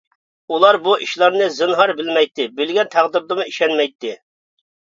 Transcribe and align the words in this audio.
ئۇلار 0.53 0.77
بۇ 0.87 0.95
ئىشلارنى 1.07 1.49
زىنھار 1.57 1.93
بىلمەيتتى، 1.99 2.47
بىلگەن 2.57 2.93
تەقدىردىمۇ 2.97 3.47
ئىشەنمەيتتى. 3.53 4.19